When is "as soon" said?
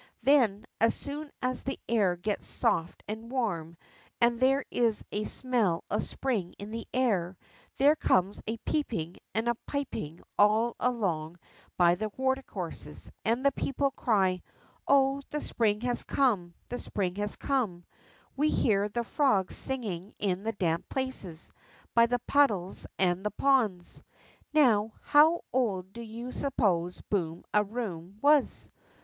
0.79-1.29